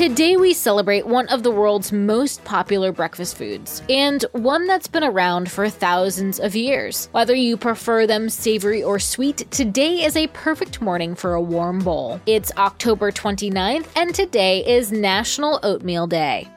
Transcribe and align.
Today 0.00 0.38
we 0.38 0.54
celebrate 0.54 1.06
one 1.06 1.28
of 1.28 1.42
the 1.42 1.50
world's 1.50 1.92
most 1.92 2.42
popular 2.42 2.90
breakfast 2.90 3.36
foods, 3.36 3.82
and 3.90 4.24
one 4.32 4.66
that's 4.66 4.88
been 4.88 5.04
around 5.04 5.50
for 5.50 5.68
thousands 5.68 6.40
of 6.40 6.56
years. 6.56 7.10
Whether 7.12 7.34
you 7.34 7.58
prefer 7.58 8.06
them 8.06 8.30
savory 8.30 8.82
or 8.82 8.98
sweet, 8.98 9.50
today 9.50 10.02
is 10.02 10.16
a 10.16 10.28
perfect 10.28 10.80
morning 10.80 11.14
for 11.14 11.34
a 11.34 11.42
warm 11.42 11.80
bowl. 11.80 12.18
It's 12.24 12.50
October 12.56 13.12
29th, 13.12 13.88
and 13.94 14.14
today 14.14 14.64
is 14.66 14.90
National 14.90 15.60
Oatmeal 15.62 16.06
Day. 16.06 16.48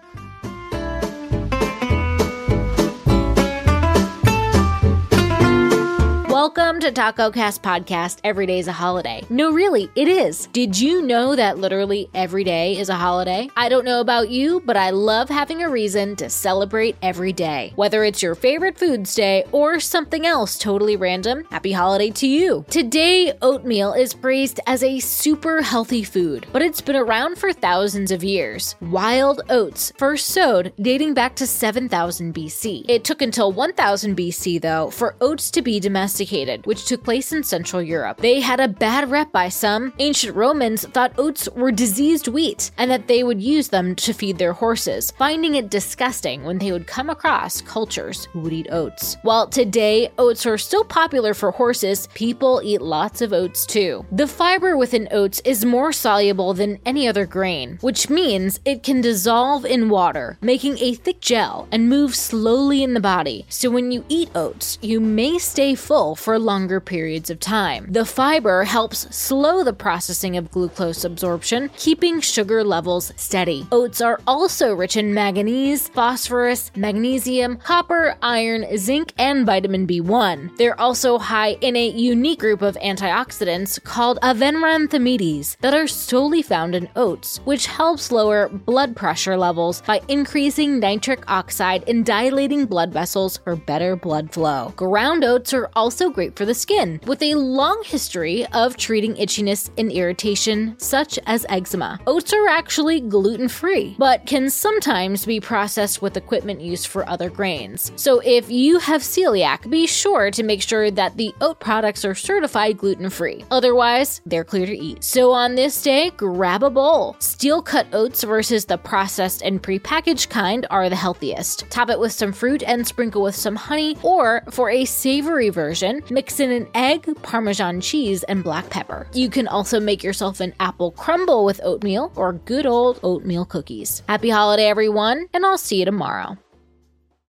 Welcome 6.55 6.81
to 6.81 6.91
Taco 6.91 7.31
Cast 7.31 7.63
Podcast. 7.63 8.19
Every 8.23 8.45
day 8.45 8.59
is 8.59 8.67
a 8.67 8.71
holiday. 8.73 9.23
No, 9.27 9.51
really, 9.51 9.89
it 9.95 10.07
is. 10.07 10.45
Did 10.53 10.79
you 10.79 11.01
know 11.01 11.35
that 11.35 11.57
literally 11.57 12.11
every 12.13 12.43
day 12.43 12.77
is 12.77 12.89
a 12.89 12.95
holiday? 12.95 13.49
I 13.57 13.69
don't 13.69 13.85
know 13.85 14.01
about 14.01 14.29
you, 14.29 14.61
but 14.63 14.77
I 14.77 14.91
love 14.91 15.29
having 15.29 15.63
a 15.63 15.69
reason 15.69 16.15
to 16.17 16.29
celebrate 16.29 16.95
every 17.01 17.33
day. 17.33 17.73
Whether 17.75 18.03
it's 18.03 18.21
your 18.21 18.35
favorite 18.35 18.77
foods 18.77 19.15
day 19.15 19.45
or 19.51 19.79
something 19.79 20.27
else 20.27 20.59
totally 20.59 20.95
random, 20.95 21.45
happy 21.49 21.71
holiday 21.71 22.11
to 22.11 22.27
you. 22.27 22.65
Today, 22.69 23.33
oatmeal 23.41 23.93
is 23.93 24.13
praised 24.13 24.59
as 24.67 24.83
a 24.83 24.99
super 24.99 25.63
healthy 25.63 26.03
food, 26.03 26.45
but 26.53 26.61
it's 26.61 26.81
been 26.81 26.95
around 26.95 27.39
for 27.39 27.51
thousands 27.51 28.11
of 28.11 28.23
years. 28.23 28.75
Wild 28.79 29.41
oats 29.49 29.91
first 29.97 30.27
sowed 30.27 30.71
dating 30.79 31.15
back 31.15 31.35
to 31.37 31.47
7000 31.47 32.31
BC. 32.31 32.85
It 32.87 33.03
took 33.03 33.23
until 33.23 33.51
1000 33.51 34.15
BC, 34.15 34.61
though, 34.61 34.91
for 34.91 35.15
oats 35.19 35.49
to 35.49 35.63
be 35.63 35.79
domesticated 35.79 36.42
which 36.65 36.85
took 36.85 37.03
place 37.03 37.31
in 37.33 37.43
Central 37.43 37.81
Europe. 37.81 38.17
They 38.17 38.39
had 38.39 38.59
a 38.59 38.67
bad 38.67 39.09
rep 39.09 39.31
by 39.31 39.49
some. 39.49 39.93
Ancient 39.99 40.35
Romans 40.35 40.85
thought 40.87 41.17
oats 41.17 41.49
were 41.55 41.71
diseased 41.71 42.27
wheat 42.27 42.71
and 42.77 42.89
that 42.91 43.07
they 43.07 43.23
would 43.23 43.41
use 43.41 43.69
them 43.69 43.95
to 43.95 44.13
feed 44.13 44.37
their 44.37 44.53
horses, 44.53 45.11
finding 45.11 45.55
it 45.55 45.69
disgusting 45.69 46.43
when 46.43 46.57
they 46.57 46.71
would 46.71 46.87
come 46.87 47.09
across 47.09 47.61
cultures 47.61 48.25
who 48.25 48.39
would 48.39 48.53
eat 48.53 48.67
oats. 48.71 49.17
While 49.23 49.47
today 49.47 50.09
oats 50.17 50.45
are 50.45 50.57
still 50.57 50.83
popular 50.83 51.33
for 51.33 51.51
horses, 51.51 52.07
people 52.13 52.61
eat 52.63 52.81
lots 52.81 53.21
of 53.21 53.33
oats 53.33 53.65
too. 53.65 54.05
The 54.11 54.27
fiber 54.27 54.77
within 54.77 55.07
oats 55.11 55.41
is 55.45 55.65
more 55.65 55.91
soluble 55.91 56.53
than 56.53 56.79
any 56.85 57.07
other 57.07 57.25
grain, 57.25 57.77
which 57.81 58.09
means 58.09 58.59
it 58.65 58.83
can 58.83 59.01
dissolve 59.01 59.65
in 59.65 59.89
water, 59.89 60.37
making 60.41 60.77
a 60.79 60.93
thick 60.93 61.19
gel 61.19 61.67
and 61.71 61.89
move 61.89 62.15
slowly 62.15 62.83
in 62.83 62.93
the 62.93 62.99
body. 62.99 63.45
So 63.49 63.69
when 63.69 63.91
you 63.91 64.05
eat 64.09 64.29
oats, 64.35 64.77
you 64.81 64.99
may 64.99 65.37
stay 65.37 65.75
full 65.75 66.15
for 66.23 66.39
longer 66.39 66.79
periods 66.79 67.29
of 67.29 67.37
time. 67.39 67.85
The 67.89 68.05
fiber 68.05 68.63
helps 68.63 69.13
slow 69.13 69.61
the 69.61 69.73
processing 69.73 70.37
of 70.37 70.49
glucose 70.51 71.03
absorption, 71.03 71.69
keeping 71.75 72.21
sugar 72.21 72.63
levels 72.63 73.11
steady. 73.17 73.67
Oats 73.73 73.99
are 73.99 74.21
also 74.25 74.73
rich 74.73 74.95
in 74.95 75.13
manganese, 75.13 75.89
phosphorus, 75.89 76.71
magnesium, 76.77 77.57
copper, 77.57 78.15
iron, 78.21 78.65
zinc, 78.77 79.11
and 79.17 79.45
vitamin 79.45 79.85
B1. 79.85 80.55
They're 80.57 80.79
also 80.79 81.17
high 81.17 81.57
in 81.59 81.75
a 81.75 81.89
unique 81.89 82.39
group 82.39 82.61
of 82.61 82.75
antioxidants 82.77 83.83
called 83.83 84.17
avenanthramides 84.21 85.57
that 85.59 85.73
are 85.73 85.87
solely 85.87 86.41
found 86.41 86.73
in 86.73 86.87
oats, 86.95 87.39
which 87.43 87.65
helps 87.65 88.13
lower 88.13 88.47
blood 88.47 88.95
pressure 88.95 89.35
levels 89.35 89.81
by 89.81 89.99
increasing 90.07 90.79
nitric 90.79 91.29
oxide 91.29 91.83
and 91.89 92.05
dilating 92.05 92.65
blood 92.65 92.93
vessels 92.93 93.37
for 93.37 93.57
better 93.57 93.97
blood 93.97 94.31
flow. 94.31 94.71
Ground 94.77 95.25
oats 95.25 95.53
are 95.53 95.69
also 95.75 96.12
great 96.13 96.35
for 96.35 96.45
the 96.45 96.53
skin, 96.53 96.99
with 97.05 97.21
a 97.21 97.35
long 97.35 97.81
history 97.85 98.45
of 98.53 98.77
treating 98.77 99.15
itchiness 99.15 99.69
and 99.77 99.91
irritation, 99.91 100.75
such 100.77 101.17
as 101.25 101.45
eczema. 101.49 101.99
Oats 102.07 102.33
are 102.33 102.47
actually 102.47 103.01
gluten 103.01 103.47
free, 103.47 103.95
but 103.97 104.25
can 104.25 104.49
sometimes 104.49 105.25
be 105.25 105.39
processed 105.39 106.01
with 106.01 106.17
equipment 106.17 106.61
used 106.61 106.87
for 106.87 107.07
other 107.09 107.29
grains. 107.29 107.91
So 107.95 108.19
if 108.19 108.49
you 108.49 108.79
have 108.79 109.01
celiac, 109.01 109.69
be 109.69 109.87
sure 109.87 110.31
to 110.31 110.43
make 110.43 110.61
sure 110.61 110.91
that 110.91 111.17
the 111.17 111.33
oat 111.41 111.59
products 111.59 112.05
are 112.05 112.15
certified 112.15 112.77
gluten 112.77 113.09
free. 113.09 113.43
Otherwise, 113.51 114.21
they're 114.25 114.43
clear 114.43 114.65
to 114.65 114.77
eat. 114.77 115.03
So 115.03 115.31
on 115.31 115.55
this 115.55 115.81
day, 115.81 116.11
grab 116.11 116.63
a 116.63 116.69
bowl. 116.69 117.15
Steel 117.19 117.61
cut 117.61 117.87
oats 117.93 118.23
versus 118.23 118.65
the 118.65 118.77
processed 118.77 119.41
and 119.41 119.61
prepackaged 119.61 120.29
kind 120.29 120.67
are 120.69 120.89
the 120.89 120.95
healthiest. 120.95 121.69
Top 121.69 121.89
it 121.89 121.99
with 121.99 122.11
some 122.11 122.33
fruit 122.33 122.63
and 122.63 122.85
sprinkle 122.85 123.23
with 123.23 123.35
some 123.35 123.55
honey, 123.55 123.97
or 124.03 124.43
for 124.51 124.69
a 124.69 124.85
savory 124.85 125.49
version, 125.49 126.02
mix 126.09 126.39
in 126.39 126.51
an 126.51 126.67
egg, 126.75 127.07
parmesan 127.21 127.81
cheese, 127.81 128.23
and 128.23 128.43
black 128.43 128.69
pepper. 128.69 129.07
You 129.13 129.29
can 129.29 129.47
also 129.47 129.79
make 129.79 130.03
yourself 130.03 130.39
an 130.39 130.53
apple 130.59 130.91
crumble 130.91 131.45
with 131.45 131.61
oatmeal 131.63 132.11
or 132.15 132.33
good 132.33 132.65
old 132.65 132.99
oatmeal 133.03 133.45
cookies. 133.45 134.03
Happy 134.07 134.29
holiday, 134.29 134.67
everyone, 134.67 135.27
and 135.33 135.45
I'll 135.45 135.57
see 135.57 135.79
you 135.79 135.85
tomorrow. 135.85 136.37